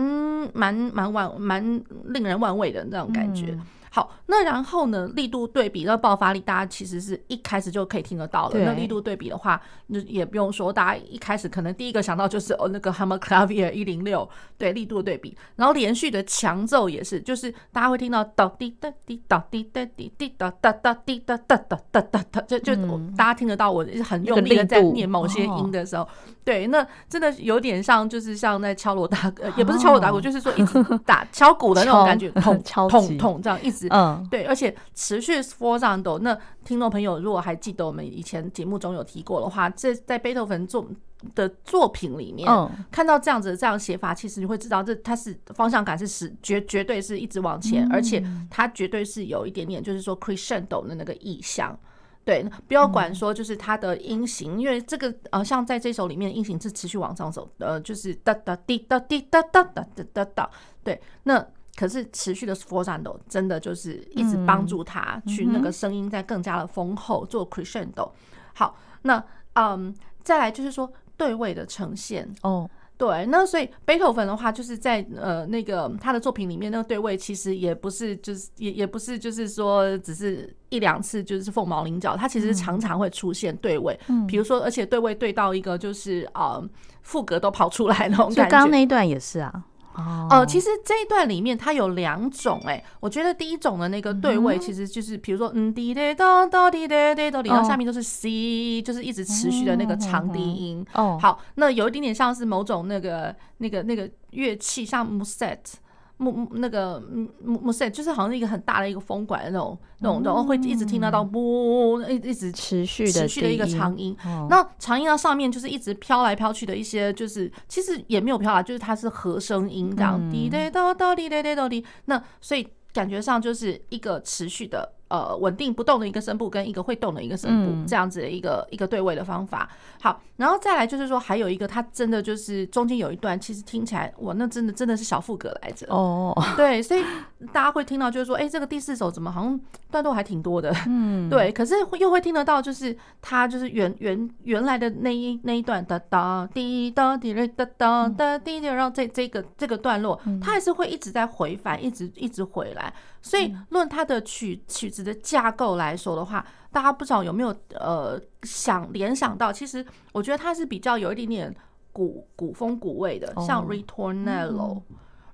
[0.54, 3.58] 蛮蛮完蛮令人玩味的那种感觉。
[3.94, 8.58] 好，那然后呢，力度对比，那爆发力，大家其实是一开始就可以听得到了。
[8.58, 22.74] 那力度对比的话，那也不用说，大家一开始可能第一个想到就是哦，那个 Hammerklavier 一零六，对，力度对比，然后连续的强奏也是，就是大家会听到哒滴哒滴哒滴哒滴滴哒哒哒滴哒哒哒哒哒哒，就就
[23.18, 26.08] 大家听得到我很用力的在念某些音的时候，
[26.46, 33.81] 对，那真的有点像，就是像在敲锣打，也不是敲锣打鼓，就是说一直打敲鼓的那种感觉，痛痛痛这样一直。
[33.90, 36.20] 嗯，对，而且持续 sforzando。
[36.20, 40.88] 那听众朋友如果还记得我们以前节目中有提过的话，这在贝多芬作
[41.36, 42.48] 的作品里面，
[42.92, 51.78] 看到这样子的这样写法，其实你会知道这它是方向感是是绝绝对是一直往前，而且它绝对是有一点点就是说 crescendo 的那个意象。
[52.24, 60.50] 对，不要管说就是它的音型，因为这个呃，像在这首里面音型是持续往上走，呃，就是哒哒滴哒滴哒哒哒哒哒哒，
[60.84, 61.46] 对，那。
[61.82, 68.08] 可是持续的 sforzando 真的就是一直帮助他去那个声音在更加的丰厚，做 crescendo。
[68.54, 69.92] 好，那嗯，
[70.24, 72.32] 再来就是说对位的呈现。
[72.44, 86.62] 哦，对，那所以贝多芬的话就是在呃那个他的作品里面那个对位其实也不是就是也也不是就是说只是一两次就是凤毛麟角，他其实常常会出现对位，嗯，比如说而且对位对到一个就是啊
[87.02, 89.64] 副歌都跑出来那种感觉，就刚刚那一段也是啊。
[89.96, 100.86] 哦、呃，其实这一段里面它有两种，哎，我觉得第一种的那个对位其实就是，比如说，嗯滴滴哒哒滴滴滴哒，然后下面都是 C，就是一直持续的那个长低音。
[100.94, 105.74] 哦，好，那有一点点像是某种那个那个那个乐器，像 Musette。
[106.22, 107.02] 木木那个
[107.44, 114.16] 木木塞就是好像是一个很大的一个风管的那种那种，然后会一直听得到呜一一直持续的持续的一个长音。
[114.48, 121.84] 那长音到上面就是一直飘来飘去的一些，就是其实也没有飘啊，就是它是和声音这样滴滴哒哒滴滴哒哒滴。
[122.06, 124.94] 那所以感觉上就是一个持续的。
[125.12, 129.70] 呃，稳定不动的一个声部跟一个会动的一个声部，这样子的一个一个对位的方法。
[130.00, 135.86] 好，然后再来就是说，还有一个，它真的就是中间有一段，其实听起来哇，那真的真的是小副歌来着。
[135.90, 137.04] 哦，对，所以
[137.52, 139.60] 大家会听到就是说，哎，这个第四首怎么好像
[139.92, 140.74] 段落还挺多的？
[140.88, 152.94] 嗯， 对，可是又会听得到，就是它就是原原原来的那一那一段哒哒滴哒滴哒哒哒滴哒，然后这这个这个段落，它还是会一直在回返，一直一直回来。
[153.22, 159.54] 所以论它的曲曲子的架构来说的话，大家不知道有没有呃想联想到？
[159.54, 161.56] 其实我觉得它是比较有一点点
[161.92, 164.82] 古古风古味的，像 Ritornello。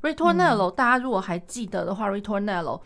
[0.01, 2.81] Ritornello，大家如果还记得的话，Ritornello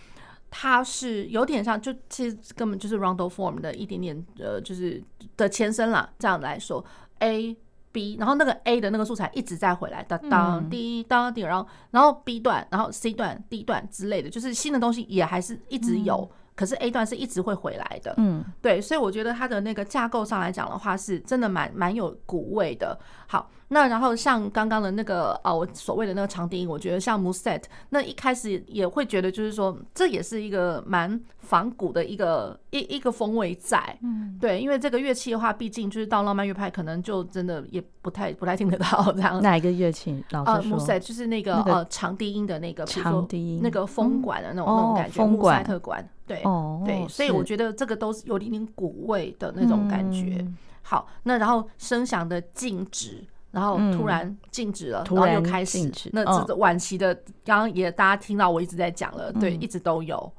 [0.50, 5.04] 它是有点像，就其实根本就是 Rondo Form 的一点点呃，就是
[5.36, 6.10] 的前身啦。
[6.20, 6.84] 这样来说
[7.20, 7.58] ，A。
[7.92, 18.14] B，然后那个 A 的那个素材一直在回来，当当滴当滴，然后然后 B 段，然后 C 段、D 段之类的，就是新的东西也还是一直有，可是 A 段是一直会回来的。
[18.18, 22.98] 嗯，对，所以我觉得它的那个架构上来讲的话，是真的蛮蛮有古味的。
[23.32, 23.50] 好。
[23.74, 39.42] 那然后像刚刚的那个呃，我所谓的那个长笛，我觉得像 Musette，那一开始也会觉得就是说，这也是一个蛮仿古的一个一一个风味在，嗯，对，因为这个乐器的话，毕竟就是到浪漫乐派，可能就真的也不太不太听得到这样。
[39.42, 40.22] 哪一个乐器？
[40.32, 40.78] 老师说。
[40.78, 46.44] 呃，Musette 就是那个呃长笛音的那个，长笛音那个风管的那种那种感觉，穆塞特管，对，
[46.86, 50.46] 对，所以我觉得这个都是有一点点古味的那种感觉。
[50.92, 53.26] 好，那然后声响的静止。
[53.52, 55.92] 然后突然静止了，嗯、然后又开始。
[56.14, 57.14] 那这个晚期的，
[57.44, 60.32] 刚刚也大家听到我一直在讲了，嗯、对，一直都有，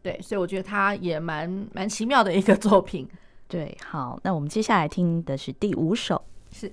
[0.00, 3.08] 对，所以我觉得它也蛮蛮奇妙的一个作品。
[3.48, 6.72] 对，好，那我们接下来听的是第五首，是。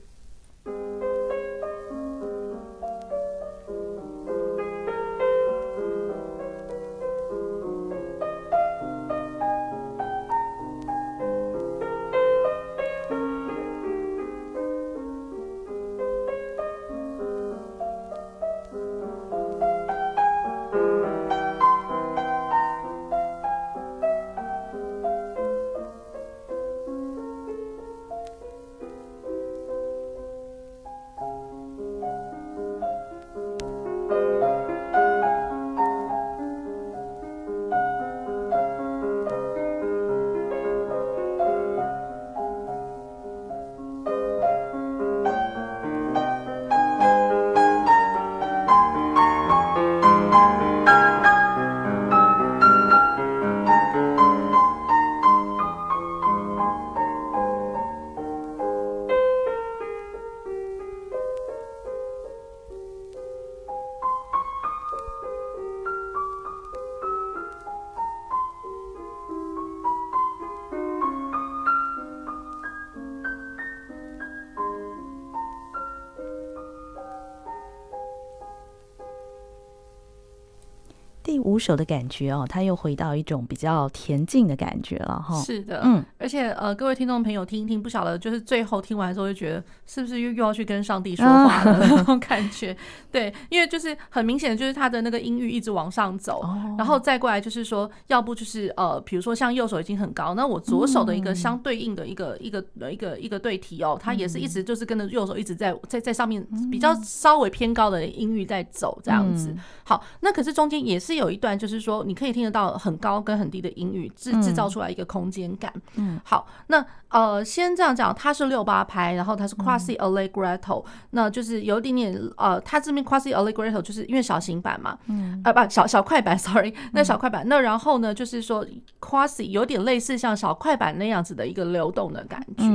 [81.57, 85.41] 五首的感觉哦，他又回到一种比较恬静的感觉了哈。
[85.41, 92.77] 是的，嗯，而且呃，各位听众朋友听一听，不晓得就是最后听完之后就觉得是不是又又要去跟上帝说话了 那种感觉？
[93.11, 96.43] 对，因为就是很明显的就是他的那个音域一直往上走，
[96.77, 109.51] 然后再过来就是说，要不就是呃，比如说像右手已经很高，那我左手的一个相对应的一个一个一个一个对题哦，它也是一直就是跟着右手一直在在在上面比较稍微偏高的音域在走这样子。
[109.83, 111.37] 好，那可是中间也是有一。
[111.37, 115.73] 一段就是说，你可以听得到很高跟很低的音域，制制造出来一个空间感。
[115.95, 128.65] 嗯，好，那呃，先这样讲，它是六八拍，然后它是 quasi allegretto，那就是有一点点呃，它这边 quasi allegretto 就是因为小型版嘛，嗯，呃，不，小小快板， sorry，那小快板，那然后呢，就是说
[128.99, 132.65] quasi 有点类似像小快板那样子的一个流动的感觉，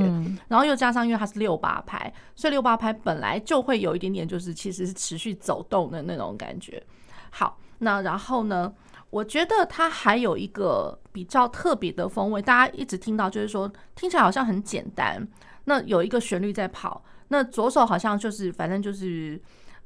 [0.49, 6.83] 然后又加上因为它是六八拍，所以六八拍本来就会有一点点就是其实是持续走动的那种感觉。
[7.31, 7.59] 好。
[7.83, 8.73] 那然后呢？
[9.11, 15.29] 我觉得它还有一个比较特别的风味，大家一直听到就是说听起来好像很简单。
[15.65, 19.39] 那有一个旋律在跑，那左手好像就是反正就是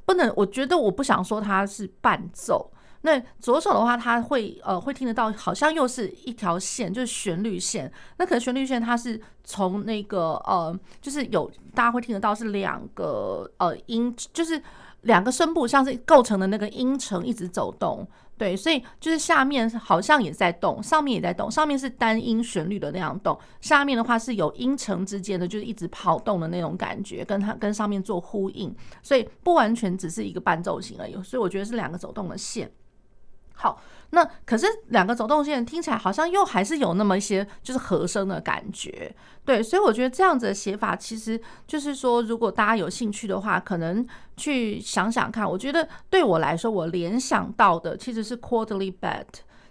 [0.05, 2.71] 不能，我觉得我不想说它是伴奏。
[3.01, 7.93] 那左手的话，它会呃会听得到，好像又是一条线，就是旋律线。
[8.19, 14.63] 那可能旋律线它是从那个呃，就是有大家会听得到是两个呃音，就是。
[15.03, 21.51] 两个声部像是构成的那个音程一直走动，对，所以就是下面好像也在动，上面也在动。
[21.51, 31.13] 上面是单音旋律的那样动，下面的话是有音程之间的，就是一直跑动的那种感觉，跟它跟上面做呼应，所以不完全只是一个伴奏型而已。
[31.23, 32.71] 所以我觉得是两个走动的线。
[33.57, 33.83] 好。
[34.11, 39.13] 那可是两个走动线听起来好像又还是有那么一些就是和声的感觉，
[39.45, 45.51] 对，所以我觉得这样子的写法其实就是说，如果大家有兴趣的话，可能去想想看。
[45.51, 49.25] 我觉得对我来说，我联想到的其实是 quarterly bad。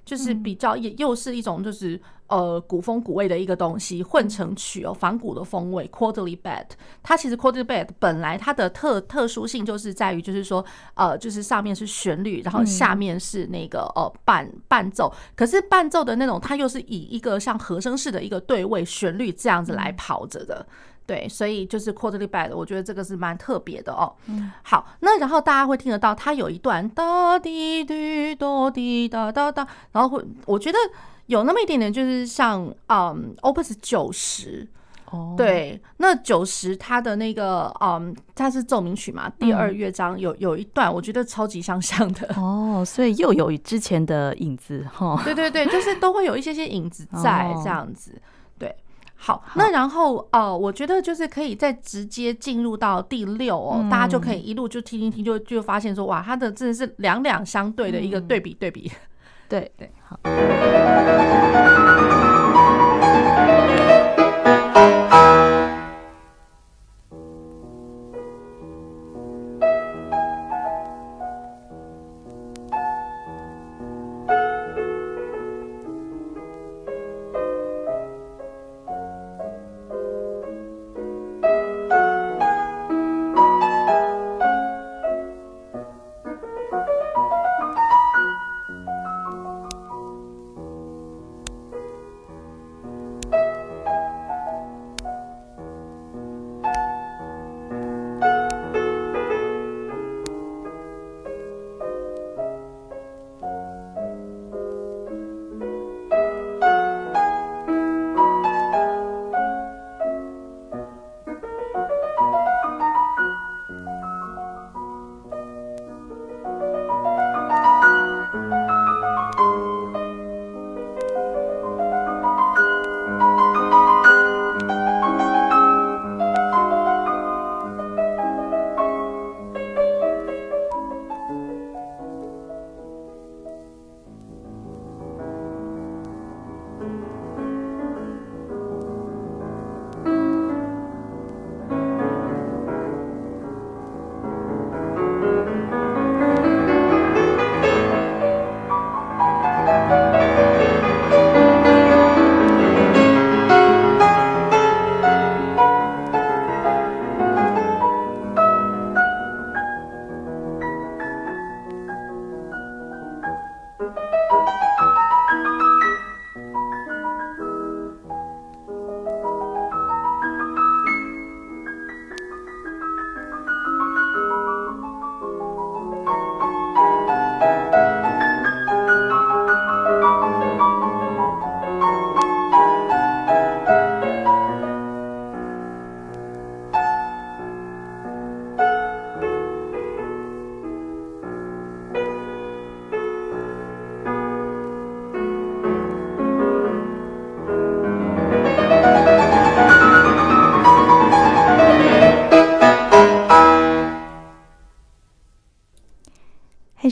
[0.04, 5.88] 就是比较也又是一种就是呃古风古味的一个东西混成曲哦，仿古的风味。
[5.94, 6.66] Quarterly Bed，
[7.04, 10.66] 它其实 Quarterly Bed 本来它的特特殊性就是在于就是说
[10.96, 20.66] 呃就是上面是旋律，然后下面是那个呃伴伴奏，可是伴奏的那种它又是以一个像和声式的一个对位旋律这样子来跑着的。
[21.08, 24.12] 对，所以就是 quarterly bad，我觉得这个是蛮特别的哦。
[24.26, 30.80] 嗯，好，那然后大家会听得到，它有一段哒滴滴哒滴哒哒哒，然后会我觉得
[31.28, 34.68] 有那么一点点，就是像嗯，Opus 九十，
[35.10, 42.34] 哦，对，那九十它的那个，嗯，它是奏鸣曲嘛，第二乐章有有一段，我觉得超级相像的。
[42.36, 45.20] 哦，所以又有之前的影子哈。
[45.24, 48.22] 对对对，就是都会有一些些影子在这样子。
[48.60, 48.76] 对，
[49.16, 58.92] 好，那然后哦、呃，我觉得就是可以再直接进入到第六哦，大家就可以一路就听听听，就就发现说，哇，它的真的是两两相对的一个对比对比。
[59.48, 60.20] 对对，好。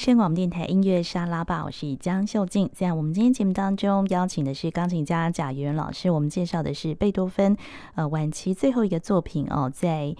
[0.04, 2.70] 声广电台音乐沙拉吧，我是江秀静。
[2.74, 7.56] 在我们今天节目当中邀请的是钢琴家贾元老师，我们介绍的是贝多芬
[7.96, 10.14] 呃晚期最后一个作品哦，在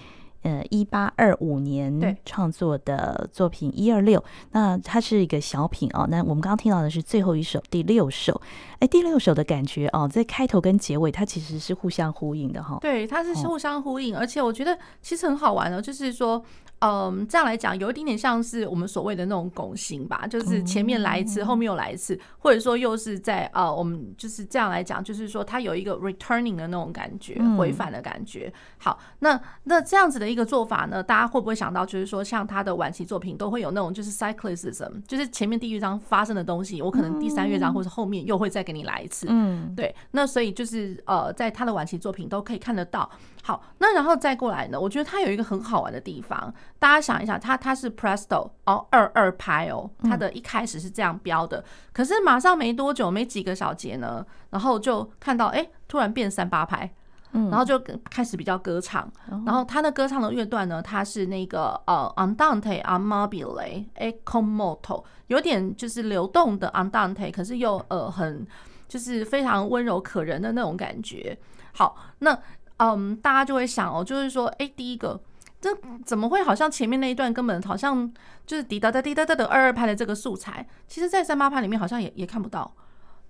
[0.44, 4.24] 呃一八二五年创作的作品一二六。
[4.52, 6.08] 那它是一个小品哦。
[6.10, 8.40] 那我们刚刚听到的是最后一首第六首，
[8.80, 12.78] 哎，第六首的感觉哦，在开头跟结尾它其实是互相呼应的哈、哦。
[12.80, 16.44] 对，它是互相呼应，哦、而且我觉得其实很好玩哦，就是说。
[16.86, 28.52] 嗯，这样来讲有一点点像是我们所谓的那种拱形吧，就是前面来一次，后面又来一次，或者说又是在呃，我们就是这样来讲，就是说它有一个 returning 的那种感觉，回返的感觉。
[28.80, 39.28] 好，那那这样子的一个做法呢，大家会不会想到，就是说像他的晚期作品都会有那种就是 cyclicism，就是前面第一乐章发生的东西，我可能第三乐章或者后面又会再给你来一次。
[39.30, 39.96] 嗯，对。
[40.12, 43.10] 那所以就是呃，在他的晚期作品都可以看得到。
[43.44, 46.54] 好，那然后再过来呢，我觉得他有一个很好玩的地方。
[46.80, 56.90] 大家想一想，他他是 Presto 哦，二二拍哦，他的一开始是这样标的，可是马上没多久，没几个小节呢，然后就看到哎，突然变三八拍，
[57.34, 57.78] 然后就
[58.10, 59.12] 开始比较歌唱，
[59.46, 68.46] 然后他的歌唱的乐段呢，他是那个呃 Andante amabile e commoto，有点就是流动的 Andante，可是又呃很
[68.88, 71.38] 就是非常温柔可人的那种感觉。
[71.74, 72.38] 好，那
[72.78, 75.20] 嗯，大家就会想哦，就是说哎，第一个。
[75.64, 75.70] 这
[76.04, 78.14] 怎么会好像前面那一段根本好像
[78.46, 82.70] 就是滴答答滴答答的二二拍的这个素材，其实，在三八拍里面好像也也看不到，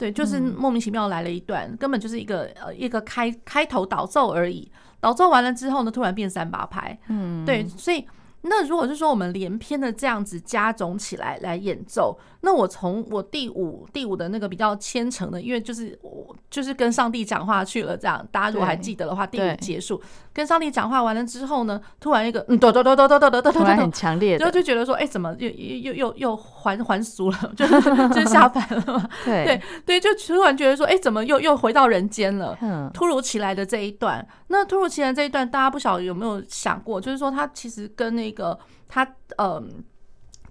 [0.03, 8.05] 对，就是莫名其妙来了一段，根本就是一个呃一个开开头导奏而已，导奏完了之后呢，突然变三八拍，嗯，对，所以
[8.43, 20.01] 那如果是说我们连篇的这样子加总起来来演奏，那我从我第五第五的那个比较虔诚的，因为就是我就是跟上帝讲话去了，这样大家如果还记得的话，第五结束
[20.33, 29.09] 跟上帝讲话完了之后呢，突然一个嗯，哆哆哆哆哆哆哆哆哆，很强烈的，然后就觉得说，哎，怎么又又又又又还还俗了，就是就是下凡了嘛？
[29.23, 32.57] 对对对，就突然觉得说，哎，怎么又又回到人间了？
[32.93, 38.59] 突如其来的这一段，那突如其来这一段，大家不晓得有没有想过，就是说他其实跟那个
[38.89, 39.07] 他
[39.37, 39.83] 嗯。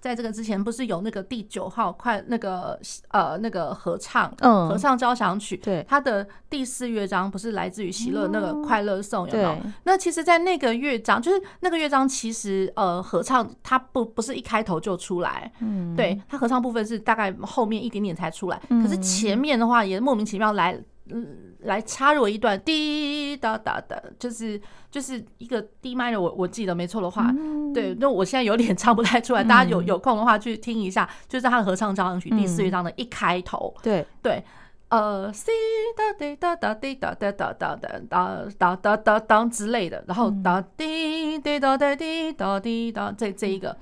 [0.03, 2.77] 在这个之前，不是有那个第九号快那个
[3.11, 9.57] 呃那个合唱，嗯，合唱交响曲，对，他的第四乐章不是来自于喜乐那个快乐颂，有没有？
[9.85, 20.77] 那其实，在那个乐章，就是那个乐章，其实呃合唱它不不是一开头就出来，嗯，对，它合唱部分是大概后面一点点才出来，可是前面的话也莫名其妙来。
[21.09, 34.43] 嗯，来插入一段滴哒哒哒，就是就是一个 D minor，我我记得没错的话，嗯、对，那我现在有点唱不太出来，嗯、大家有有空的话去听一下，就是他的合唱交响曲第四乐章的一开头，对、嗯、对，
[34.87, 35.51] 呃，C
[35.97, 43.75] 哒滴哒哒滴哒哒哒哒哒哒哒哒哒之类的，然后哒滴滴哒哒滴哒滴哒，这这一个。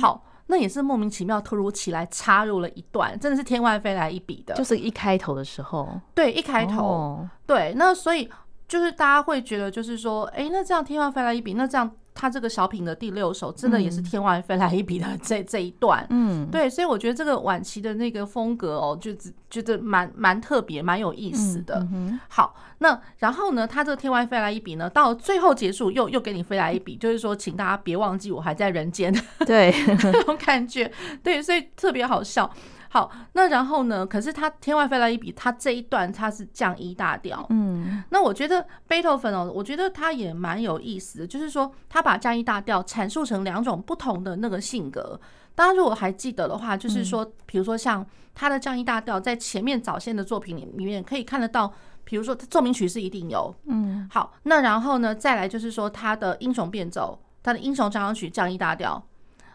[0.00, 0.24] 好。
[0.52, 8.28] 那也是莫名其妙，突如其来插入了一段，真的是天外飞来一笔的，就是一开头的时候，对，一开头，哦、对，那所以
[8.68, 11.90] 就是大家会觉得，就是说，哎、欸，那这样天外飞来一笔，那这样。
[12.14, 19.10] 他这个小品的第六首，真的也是天外飞来一笔的 这这一段，嗯，对，所以我觉得这个晚期的那个风格哦，就
[19.50, 21.86] 觉得蛮蛮特别，蛮有意思的。
[22.28, 29.12] 好，那然后呢，他这个天外飞来一笔呢，到最后结束又又给你飞来一笔，就是说，请大家别忘记我还在人间，
[29.46, 30.90] 对， 那种感觉，
[31.22, 32.50] 对，所以特别好笑。
[32.92, 34.04] 好，那然后呢？
[34.04, 37.46] 可是他天外飞来一笔，他这一段他是降一大调。
[37.48, 45.18] 嗯，那我觉得贝多芬哦，我觉得他也蛮有意思的，就是说他把降一大调阐述成两种不同的那个性格。
[45.54, 51.72] 大家如果还记得的话，就是说，比如说像他的降一大调，在前面早先的作品里里面可以看得到，
[52.04, 53.54] 比如说奏鸣曲是一定有。
[53.64, 59.02] 嗯，好，那然后呢，再来就是说他的英雄变奏，他的英雄交响曲降一大调。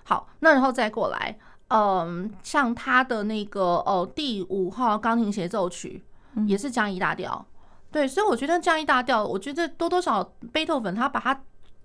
[0.05, 1.38] 好，那然后再过来。
[1.70, 6.01] 嗯，像他的那个哦，第五号钢琴协奏曲
[6.47, 7.45] 也是降 E 大调，
[7.91, 11.41] 对，所以我觉得降 E 大调，我觉得多多少贝多芬他把它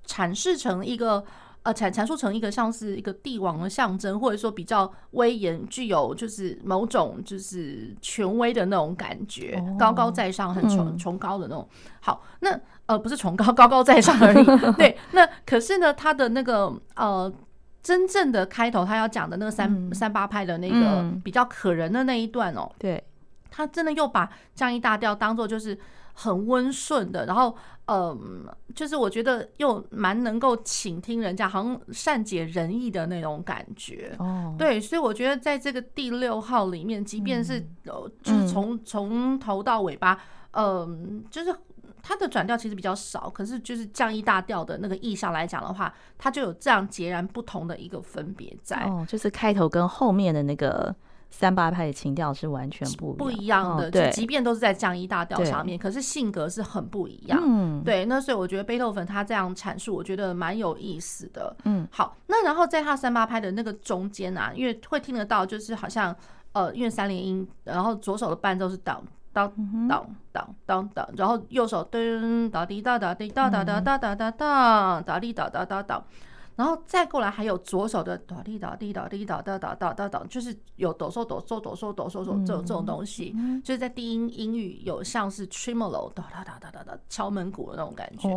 [0.07, 1.24] 阐释成一个
[1.64, 11.68] 呃阐阐述成一个像是一个帝王的象征，或者说比较威严、具有就是某种就是权威的那种感觉，高高在上、很崇崇高的那种。
[12.01, 12.57] 好，那
[12.87, 14.45] 呃不是崇高，高高在上而已。
[14.78, 17.33] 对，那可是呢，他的那个呃。
[17.83, 23.03] 真正的开头，他要讲的那个三、嗯、三八拍的那个比较可人的那一段哦，对，
[23.51, 25.76] 他真的又把降一大调当做就是
[26.12, 27.57] 很温顺的，然后
[27.87, 34.55] 嗯，就是我觉得又蛮能够倾听人家，好像善解人意的那种感觉哦。
[34.57, 40.16] 对，所以我觉得在这个第六号里面，即便是呃，就是从从头到尾巴，
[40.53, 41.53] 嗯，就是。
[42.03, 48.76] 它的转调其实比较少，可是就是降一大调的那个意象来讲的话，它就有这样截然不同的一个分别在。
[48.84, 50.94] 哦，就是开头跟后面的那个
[51.30, 53.90] 三八拍的情调是完全不不一样的。
[53.90, 57.40] 对，即便都是在降一大调上面，可是性格是很不一样。
[57.40, 58.05] 嗯，对。
[58.07, 61.57] 那所以我觉得贝多芬他这样阐述，我觉得蛮有意思的。
[61.64, 62.16] 嗯，好。
[62.26, 66.14] 那然后在他三八拍的那个中间啊，因为会听得到，就是好像
[66.53, 69.03] 呃，因为三连音，然后左手的伴奏是 down。
[69.33, 69.51] 当
[69.89, 76.05] 当当当当，然后右手噔哒滴哒哒滴哒哒哒哒哒哒哒哒滴哒哒哒哒，
[76.55, 88.28] 然后再过来还有左手的哒滴哒滴哒滴哒哒哒哒哒哒，就是有抖嗦抖嗦抖嗦抖嗦嗦这种这种东西，就是在低音音域有像是 tremolo 哒哒哒哒哒哒敲门鼓的那种感觉。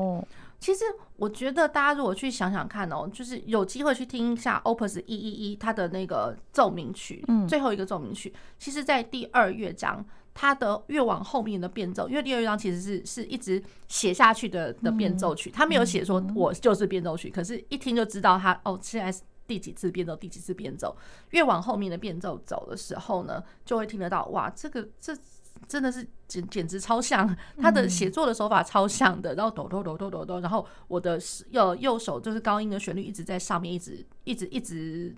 [0.57, 0.85] 其实
[1.17, 10.03] 我觉得大家如果去想想看哦，就是有机会去听一下 Opus 一一一它的那个奏鸣曲，最后一个奏鸣曲，其实在第二乐章。
[10.35, 20.93] 它的越往后面的变奏，因为第二乐章其实是是一直写下去的的变奏曲，他没有写说我就是变奏曲，可是一听就知道他哦，现在是第几次变奏，第几次变奏。
[21.29, 25.17] 越往后面的变奏走的时候呢，就会听得到哇，这个这
[25.69, 31.17] 真的是简简直超像， 他的写作的手法超像的，然后抖抖抖抖抖抖，然后我的
[31.51, 35.15] 右右手就是高音的旋律一直在上面，一直一直一直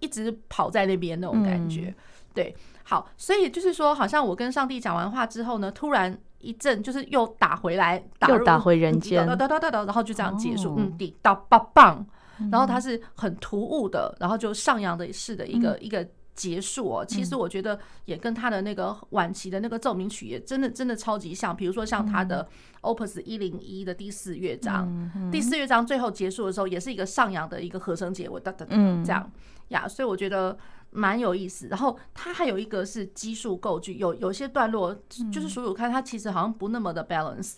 [0.00, 1.94] 一直跑在那边那种感觉，
[2.34, 2.54] 对。
[2.84, 12.04] 好，所以就是说，好像我跟上帝讲完话之后呢，突然一阵就是又打回来，打又打回人间，哒哒哒哒哒，然后就这样结束，嗯，滴到棒棒，
[12.50, 21.54] 然后它是很突兀的，然后就上扬的式的一个一个结束哦，其实我觉得也跟他的那个晚期的那个奏鸣曲也真的真的超级像。
[21.54, 22.48] 比如说像他的
[22.80, 28.74] Opus 一零一的第四乐章，第四乐章最后结束的时候，也是一个上扬的一个和声结尾，哒哒哒
[29.04, 29.30] 这样
[29.68, 29.86] 呀。
[29.86, 30.56] 所以我觉得
[30.90, 31.68] 蛮有意思。
[31.68, 34.94] 然后它还有一个是基数构句，有有些段落
[35.30, 37.56] 就是数数看，它其实好像不那么的 balance。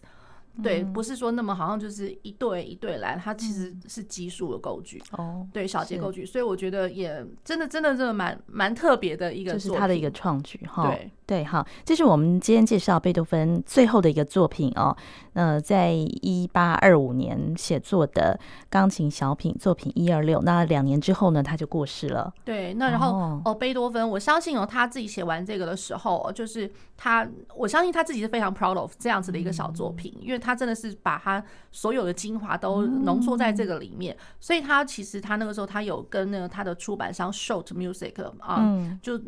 [0.62, 10.88] 对，不是说那么好像就是一对一对来，它其实是奇数的构句哦，对，小节构句，所以我觉得也真的真的真的蛮蛮特别的一个，就是他的一个创举哈。
[10.88, 14.96] 对对，好，这是我们今天介绍贝多芬最后的一个作品哦。
[15.32, 18.38] 呃，在一八二五年写作的
[18.70, 22.32] 钢琴小品作品一二六，那两年之后呢，他就过世了。
[22.44, 39.18] 对，那然后哦，哦，贝多芬，我相信哦，他自己写完这个的时候，就是他，我相信他自己是非常 proud of 这样子的一个小作品，嗯、因为他真的是把他所有的精华都浓缩在这个里面，嗯、所以他其实他那个时候他有跟那个他的出版商 Schott Music 啊，嗯、就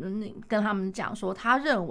[0.47, 1.86] 跟他们讲说，他认为。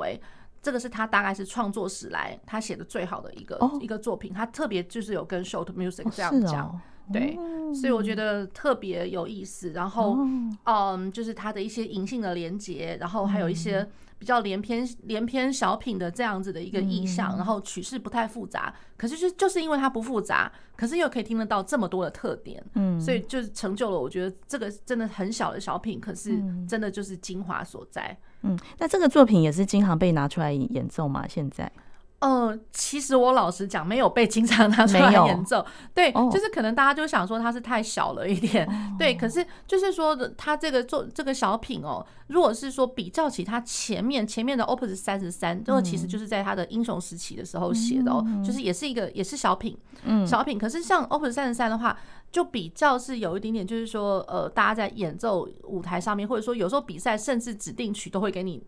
[0.63, 6.81] 这个是他大概是创作史来他写的最好的一个、哦、一个作品，他特别就是有跟 Schott Music 这样讲，
[7.13, 7.39] 对，
[7.73, 9.71] 所以我觉得特别有意思。
[9.71, 10.19] 然后，
[10.65, 13.89] 哦、嗯，就是他的一些银杏的连接，然后还有一些
[14.19, 28.19] 比较连篇连篇小品的这样子的一个意象，嗯、然后曲式不太复杂，可是就就是因为它不复杂，可是又可以听得到这么多的特点，嗯，所以就是成就了我觉得这个真的很小的小品，可是真的就是精华所在。
[28.43, 31.25] 嗯，那这个作品也是经常被拿出来演奏吗？
[31.29, 31.71] 现在？
[32.19, 35.65] 呃，其实我老实讲，没有被经常拿出来演奏。
[35.93, 38.67] 对，就是可能大家就想说它是太小了一点。
[38.99, 50.59] 对，可是就是说它这个做这个小品哦，如果是说比较起它前面前面的 Opus 三十三，这个其实就是在他的英雄时期的时候写的哦，就是也是一个也是小品，嗯小品。
[50.59, 51.97] 可是像 Opus 三十三的话，
[52.33, 58.63] 就比较是有一点点，就是说呃，大家在演奏舞台上面，或者说有时候比赛，甚至指定曲都会给你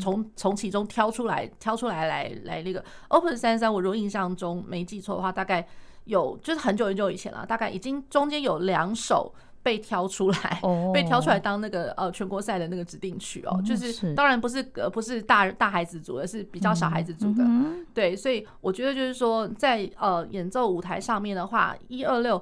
[0.00, 2.84] 从从其中挑出来，挑出来来来那个。
[3.08, 5.66] Open 三十三，我如果印象中没记错的话，大概
[6.04, 9.34] 有就是很久很久以前了，大概已经中间有两首
[9.64, 10.92] 被挑出来，oh.
[10.94, 17.44] 被挑出来当那个呃全国赛的那个指定曲哦，就是当然不是呃不是大大孩子组，而是比较小孩子组的，
[17.92, 22.40] 对，所以我觉得就是说在呃演奏舞台上面的话，一二六。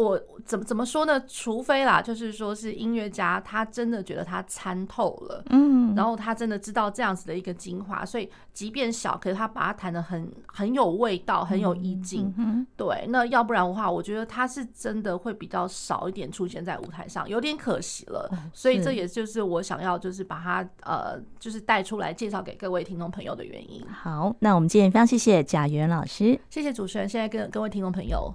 [0.00, 1.22] 我怎么怎么说呢？
[1.26, 13.06] 除非啦，就是说是音乐家，他真的觉得他参透了，嗯，然后他真的知道这样子的一个精华，所以即便小，可是他把它弹的很很有味道，很有意境，嗯，对。
[13.08, 18.30] 那要不然的话，我觉得他是真的会比较少一点出现在舞台上，有点可惜了。
[18.52, 23.84] 所以这也就是我想要就是把它呃，就是带出来介绍给各位听众朋友的原因。
[23.88, 28.34] 好，那我们今天非常谢谢贾元老师，谢谢主持人，现在跟各位听众朋友。